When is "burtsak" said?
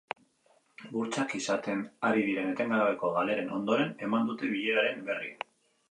0.93-1.35